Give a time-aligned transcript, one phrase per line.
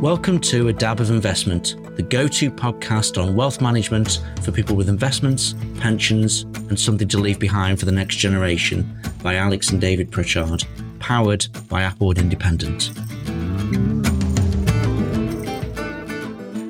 [0.00, 4.76] Welcome to A Dab of Investment, the go to podcast on wealth management for people
[4.76, 9.80] with investments, pensions, and something to leave behind for the next generation by Alex and
[9.80, 10.64] David Pritchard,
[10.98, 12.90] powered by Applewood Independent.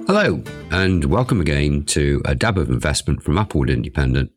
[0.07, 0.40] Hello,
[0.71, 4.31] and welcome again to A Dab of Investment from Applewood Independent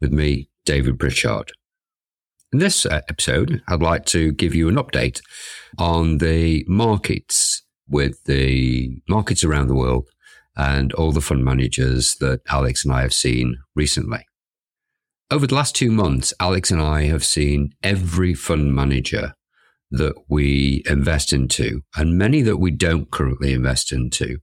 [0.00, 1.52] with me, David Pritchard.
[2.54, 5.20] In this uh, episode, I'd like to give you an update
[5.76, 10.08] on the markets with the markets around the world
[10.56, 14.26] and all the fund managers that Alex and I have seen recently.
[15.30, 19.34] Over the last two months, Alex and I have seen every fund manager
[19.90, 24.38] that we invest into and many that we don't currently invest into,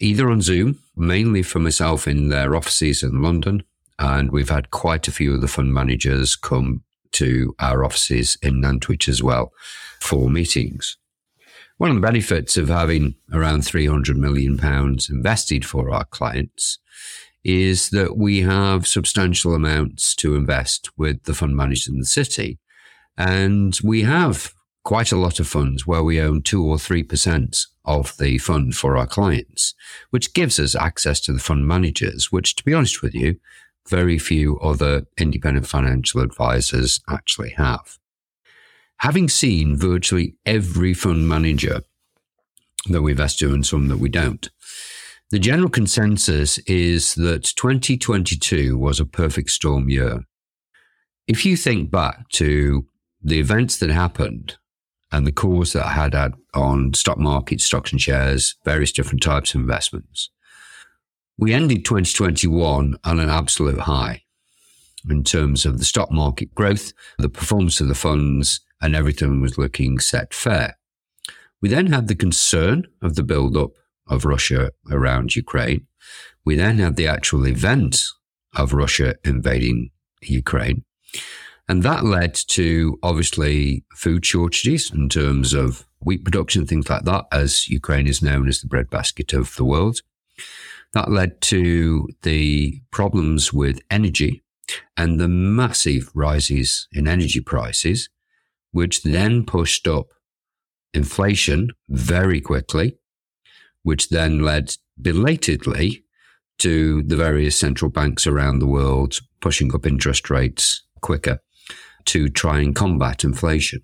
[0.00, 3.62] either on Zoom, mainly for myself in their offices in London.
[3.98, 6.82] And we've had quite a few of the fund managers come
[7.12, 9.52] to our offices in Nantwich as well
[10.00, 10.96] for meetings.
[11.76, 14.58] One of the benefits of having around £300 million
[15.10, 16.78] invested for our clients
[17.42, 22.58] is that we have substantial amounts to invest with the fund managers in the city.
[23.18, 28.16] And we have quite a lot of funds where we own two or 3% of
[28.18, 29.74] the fund for our clients,
[30.10, 33.36] which gives us access to the fund managers, which, to be honest with you,
[33.88, 37.98] very few other independent financial advisors actually have.
[39.04, 41.82] Having seen virtually every fund manager
[42.88, 44.48] that we invest to and some that we don't,
[45.30, 50.20] the general consensus is that 2022 was a perfect storm year.
[51.28, 52.86] If you think back to
[53.22, 54.56] the events that happened
[55.12, 59.22] and the cause that I had had on stock markets, stocks and shares, various different
[59.22, 60.30] types of investments,
[61.36, 64.22] we ended 2021 on an absolute high
[65.10, 69.58] in terms of the stock market growth, the performance of the funds, and everything was
[69.58, 70.76] looking set fair.
[71.60, 73.72] We then had the concern of the build-up
[74.06, 75.86] of Russia around Ukraine.
[76.44, 78.02] We then had the actual event
[78.54, 79.90] of Russia invading
[80.20, 80.84] Ukraine.
[81.66, 87.24] And that led to obviously food shortages in terms of wheat production, things like that,
[87.32, 90.00] as Ukraine is known as the breadbasket of the world.
[90.92, 94.42] That led to the problems with energy
[94.96, 98.10] and the massive rises in energy prices,
[98.74, 100.08] which then pushed up
[100.92, 102.98] inflation very quickly,
[103.84, 106.04] which then led belatedly
[106.58, 111.38] to the various central banks around the world pushing up interest rates quicker
[112.06, 113.80] to try and combat inflation.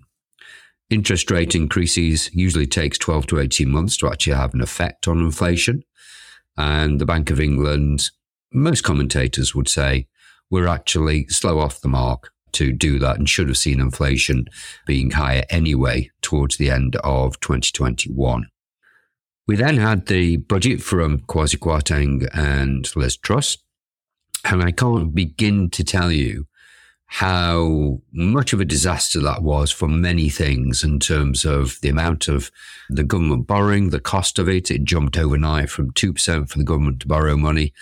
[0.89, 5.19] Interest rate increases usually takes 12 to 18 months to actually have an effect on
[5.19, 5.83] inflation.
[6.57, 8.09] And the Bank of England,
[8.51, 10.07] most commentators would say,
[10.49, 14.47] we're actually slow off the mark to do that and should have seen inflation
[14.85, 18.47] being higher anyway towards the end of 2021.
[19.47, 23.57] We then had the budget from Kwasi Kwarteng and Liz Truss.
[24.43, 26.47] And I can't begin to tell you
[27.13, 32.29] how much of a disaster that was for many things in terms of the amount
[32.29, 32.49] of
[32.89, 34.71] the government borrowing, the cost of it.
[34.71, 37.73] It jumped overnight from 2% for the government to borrow money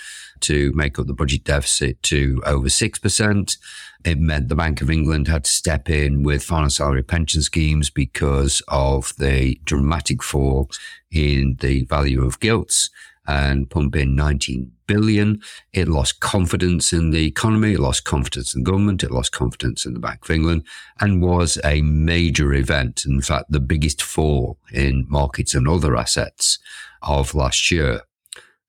[0.41, 3.57] to make up the budget deficit to over 6%.
[4.05, 7.89] It meant the Bank of England had to step in with final salary pension schemes
[7.89, 10.69] because of the dramatic fall
[11.11, 12.89] in the value of gilts
[13.27, 15.39] and pump in 19 billion.
[15.71, 17.73] It lost confidence in the economy.
[17.73, 19.03] It lost confidence in government.
[19.03, 20.63] It lost confidence in the Bank of England
[20.99, 23.03] and was a major event.
[23.05, 26.57] In fact, the biggest fall in markets and other assets
[27.03, 28.01] of last year.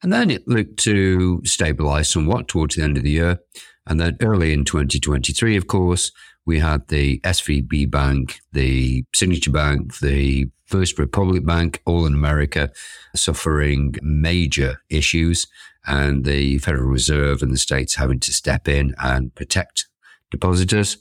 [0.02, 3.40] And then it looked to stabilize somewhat towards the end of the year.
[3.86, 6.12] And then early in 2023, of course,
[6.46, 12.70] we had the SVB Bank, the Signature Bank, the First Republic Bank, all in America,
[13.14, 15.46] suffering major issues,
[15.86, 19.88] and the Federal Reserve and the states having to step in and protect
[20.30, 20.98] depositors.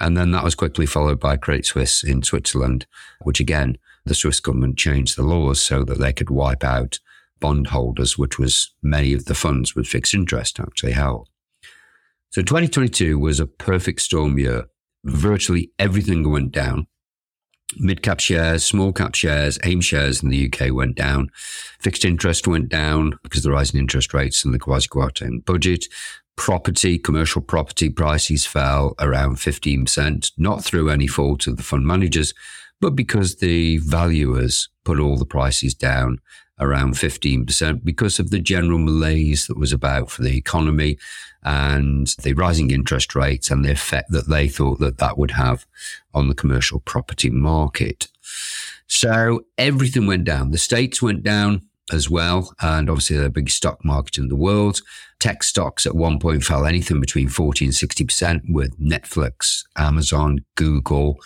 [0.00, 2.86] And then that was quickly followed by Credit Suisse in Switzerland,
[3.22, 6.98] which again, the Swiss government changed the laws so that they could wipe out
[7.42, 11.28] bondholders, which was many of the funds with fixed interest actually held.
[12.30, 14.64] So 2022 was a perfect storm year
[15.04, 16.86] virtually everything went down.
[17.78, 21.30] Mid cap shares, small cap shares, AIM shares in the UK went down.
[21.80, 25.86] Fixed interest went down because of the rising interest rates and the Kwasi Kwarteng budget.
[26.36, 32.34] Property, commercial property prices fell around 15%, not through any fault of the fund managers,
[32.80, 36.18] but because the valuers put all the prices down
[36.62, 40.98] around 15% because of the general malaise that was about for the economy
[41.42, 45.66] and the rising interest rates and the effect that they thought that that would have
[46.14, 48.08] on the commercial property market.
[48.86, 50.50] So everything went down.
[50.50, 52.54] The States went down as well.
[52.60, 54.80] And obviously, the biggest stock market in the world.
[55.18, 61.18] Tech stocks at one point fell anything between 40 and 60% with Netflix, Amazon, Google,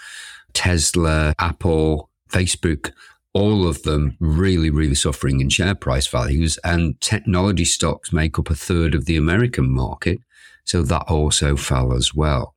[0.52, 2.92] Tesla, Apple, Facebook,
[3.36, 6.58] all of them really, really suffering in share price values.
[6.64, 10.20] And technology stocks make up a third of the American market.
[10.64, 12.54] So that also fell as well.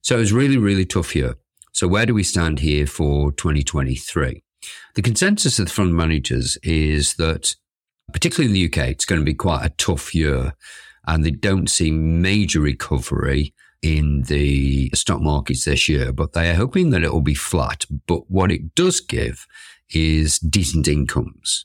[0.00, 1.34] So it was really, really tough year.
[1.72, 4.42] So where do we stand here for 2023?
[4.94, 7.54] The consensus of the fund managers is that,
[8.10, 10.54] particularly in the UK, it's going to be quite a tough year
[11.06, 13.52] and they don't see major recovery
[13.82, 17.84] in the stock markets this year, but they are hoping that it will be flat.
[18.06, 19.46] But what it does give
[19.90, 21.64] is decent incomes.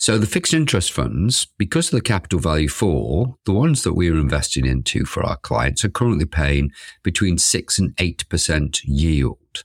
[0.00, 4.18] So the fixed interest funds, because of the capital value fall, the ones that we're
[4.18, 6.70] investing into for our clients are currently paying
[7.02, 9.64] between six and eight percent yield.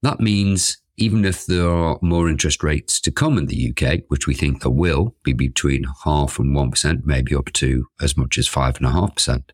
[0.00, 4.26] That means even if there are more interest rates to come in the UK, which
[4.26, 8.38] we think there will be between half and one percent, maybe up to as much
[8.38, 9.52] as five and a half percent.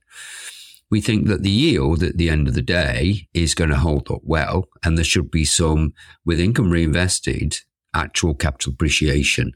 [0.92, 4.10] We think that the yield at the end of the day is going to hold
[4.10, 5.94] up well, and there should be some
[6.26, 7.60] with income reinvested
[7.94, 9.52] actual capital appreciation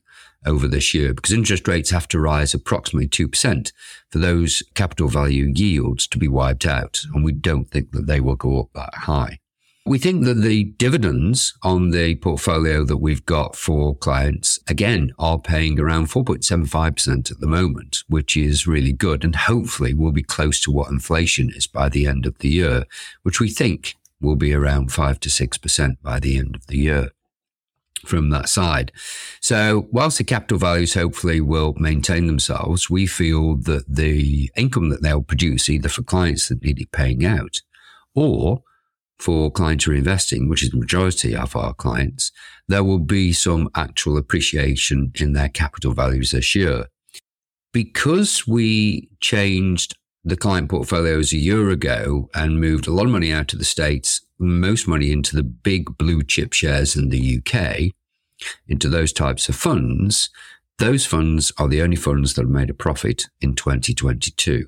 [0.47, 3.71] over this year because interest rates have to rise approximately 2%
[4.09, 7.03] for those capital value yields to be wiped out.
[7.13, 9.41] And we don't think that they will go up that high.
[9.87, 15.39] We think that the dividends on the portfolio that we've got for clients, again, are
[15.39, 19.23] paying around 4.75% at the moment, which is really good.
[19.23, 22.87] And hopefully will be close to what inflation is by the end of the year,
[23.23, 27.11] which we think will be around 5 to 6% by the end of the year
[28.05, 28.91] from that side.
[29.41, 35.03] So, whilst the capital values hopefully will maintain themselves, we feel that the income that
[35.03, 37.63] they'll produce, either for clients that need it paying out
[38.17, 38.65] or
[39.19, 42.33] for clients who are investing, which is the majority of our clients,
[42.69, 46.87] there will be some actual appreciation in their capital values this year.
[47.73, 53.33] Because we changed the client portfolios a year ago and moved a lot of money
[53.33, 57.93] out of the States, most money into the big blue chip shares in the UK,
[58.67, 60.31] into those types of funds,
[60.79, 64.67] those funds are the only funds that have made a profit in 2022.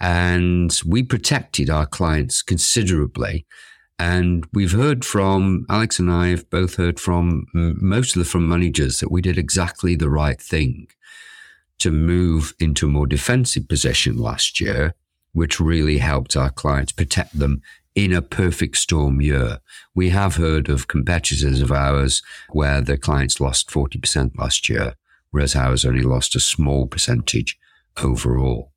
[0.00, 3.46] And we protected our clients considerably.
[3.98, 8.48] And we've heard from Alex and I have both heard from most of the fund
[8.48, 10.88] managers that we did exactly the right thing
[11.78, 14.94] to move into a more defensive position last year,
[15.32, 17.62] which really helped our clients protect them
[17.94, 19.58] in a perfect storm year.
[19.94, 24.94] We have heard of competitors of ours where their clients lost 40% last year,
[25.30, 27.58] whereas ours only lost a small percentage
[28.02, 28.71] overall.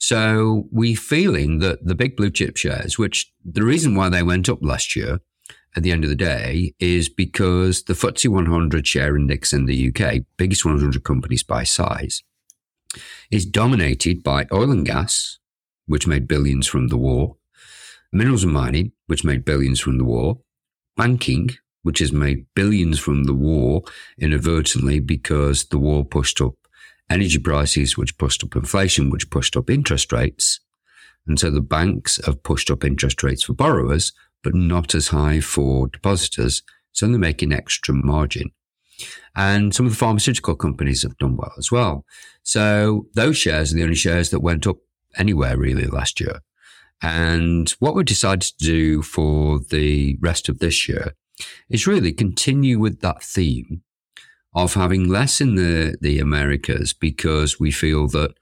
[0.00, 4.48] So we're feeling that the big blue chip shares, which the reason why they went
[4.48, 5.20] up last year
[5.76, 9.88] at the end of the day is because the FTSE 100 share index in the
[9.88, 12.22] UK, biggest 100 companies by size,
[13.30, 15.38] is dominated by oil and gas,
[15.86, 17.36] which made billions from the war,
[18.10, 20.40] minerals and mining, which made billions from the war,
[20.96, 21.50] banking,
[21.82, 23.82] which has made billions from the war
[24.18, 26.54] inadvertently because the war pushed up
[27.10, 30.60] energy prices, which pushed up inflation, which pushed up interest rates.
[31.26, 34.12] And so the banks have pushed up interest rates for borrowers,
[34.42, 36.62] but not as high for depositors.
[36.92, 38.50] So they're making extra margin.
[39.36, 42.04] And some of the pharmaceutical companies have done well as well.
[42.42, 44.78] So those shares are the only shares that went up
[45.16, 46.40] anywhere really last year.
[47.02, 51.14] And what we decided to do for the rest of this year
[51.70, 53.82] is really continue with that theme
[54.54, 58.34] of having less in the, the Americas because we feel that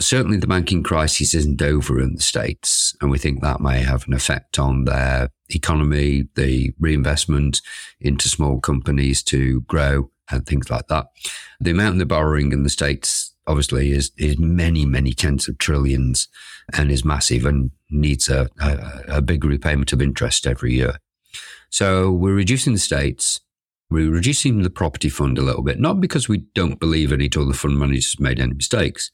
[0.00, 2.96] certainly the banking crisis isn't over in the States.
[3.00, 7.60] And we think that may have an effect on their economy, the reinvestment
[8.00, 11.06] into small companies to grow and things like that.
[11.60, 16.28] The amount they're borrowing in the States obviously is, is many, many tens of trillions
[16.72, 20.96] and is massive and needs a, a, a big repayment of interest every year.
[21.70, 23.40] So we're reducing the States
[23.94, 27.52] we're reducing the property fund a little bit, not because we don't believe any other
[27.52, 29.10] fund managers made any mistakes,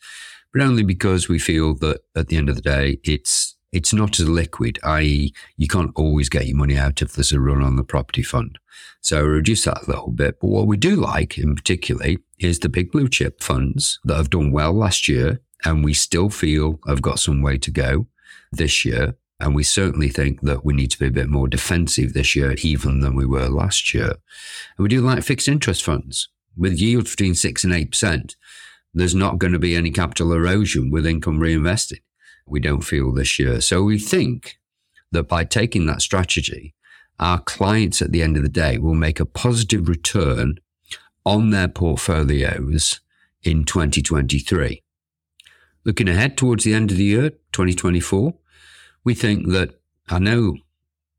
[0.53, 4.19] but only because we feel that at the end of the day, it's it's not
[4.19, 7.77] as liquid, i.e., you can't always get your money out if there's a run on
[7.77, 8.59] the property fund.
[9.01, 10.41] So reduce that a little bit.
[10.41, 14.31] But what we do like in particular is the big blue chip funds that have
[14.31, 18.09] done well last year and we still feel have got some way to go
[18.51, 19.15] this year.
[19.41, 22.55] And we certainly think that we need to be a bit more defensive this year,
[22.63, 24.11] even than we were last year.
[24.77, 28.35] And we do like fixed interest funds with yields between six and 8%.
[28.93, 32.01] There's not going to be any capital erosion with income reinvested.
[32.47, 33.61] We don't feel this year.
[33.61, 34.59] So we think
[35.13, 36.75] that by taking that strategy
[37.21, 40.59] our clients at the end of the day will make a positive return
[41.25, 43.01] on their portfolios
[43.43, 44.83] in 2023.
[45.85, 48.35] Looking ahead towards the end of the year, 2024,
[49.04, 50.57] we think that I know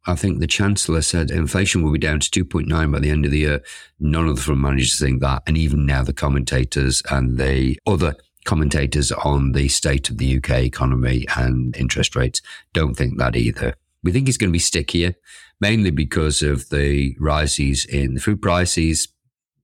[0.07, 3.31] I think the Chancellor said inflation will be down to 2.9 by the end of
[3.31, 3.61] the year.
[3.99, 5.43] None of the fund managers think that.
[5.45, 10.63] And even now, the commentators and the other commentators on the state of the UK
[10.63, 12.41] economy and interest rates
[12.73, 13.75] don't think that either.
[14.03, 15.13] We think it's going to be stickier,
[15.59, 19.09] mainly because of the rises in the food prices.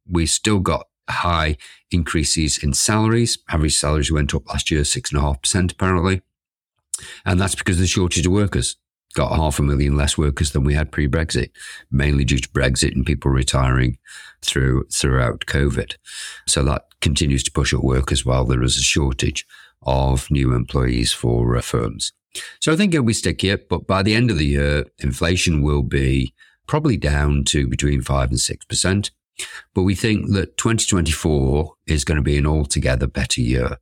[0.07, 1.57] We still got high
[1.89, 3.39] increases in salaries.
[3.49, 6.21] Average salaries went up last year, 6.5% apparently.
[7.25, 8.75] And that's because of the shortage of workers
[9.13, 11.49] got half a million less workers than we had pre-Brexit,
[11.89, 13.97] mainly due to Brexit and people retiring
[14.43, 15.95] through throughout COVID.
[16.45, 18.45] So that continues to push up workers while.
[18.45, 19.45] There is a shortage
[19.81, 22.13] of new employees for uh, firms.
[22.59, 25.81] So I think it'll be stickier, but by the end of the year, inflation will
[25.81, 26.33] be
[26.67, 29.11] probably down to between five and six percent.
[29.73, 33.77] But we think that 2024 is going to be an altogether better year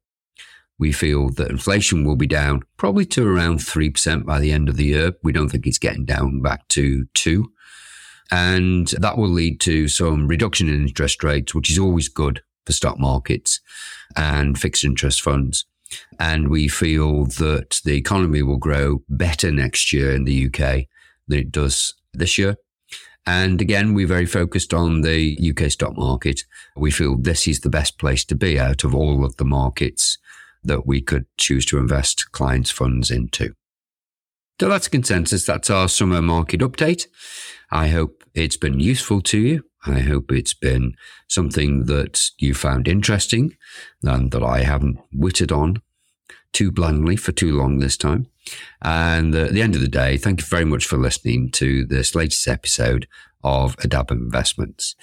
[0.77, 4.75] we feel that inflation will be down probably to around 3% by the end of
[4.75, 5.13] the year.
[5.23, 7.51] We don't think it's getting down back to 2
[8.31, 12.73] and that will lead to some reduction in interest rates, which is always good for
[12.73, 13.59] stock markets
[14.15, 15.65] and fixed interest funds.
[16.19, 20.85] And we feel that the economy will grow better next year in the UK
[21.27, 22.57] than it does this year.
[23.27, 26.41] And again, we're very focused on the UK stock market.
[26.75, 30.17] We feel this is the best place to be out of all of the markets
[30.65, 33.53] that we could choose to invest clients' funds into.
[34.59, 35.45] So that's consensus.
[35.45, 37.07] That's our summer market update.
[37.71, 39.63] I hope it's been useful to you.
[39.85, 40.95] I hope it's been
[41.27, 43.55] something that you found interesting
[44.01, 45.81] and that I haven't witted on
[46.53, 48.27] too blandly for too long this time.
[48.81, 51.85] And uh, at the end of the day, thank you very much for listening to
[51.85, 53.07] this latest episode
[53.43, 54.95] of A Dab Investments.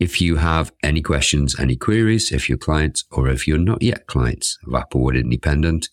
[0.00, 4.06] If you have any questions, any queries, if you're clients or if you're not yet
[4.06, 5.90] clients of Applewood Independent,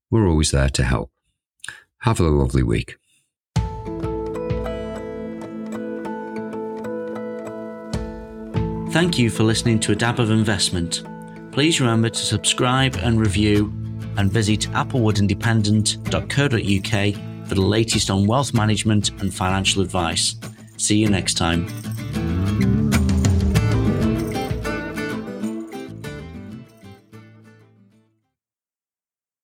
[0.09, 1.11] We're always there to help.
[1.99, 2.97] Have a lovely week.
[8.91, 11.03] Thank you for listening to A Dab of Investment
[11.51, 13.73] please remember to subscribe and review
[14.17, 20.35] and visit applewoodindependent.co.uk for the latest on wealth management and financial advice.
[20.77, 21.67] See you next time.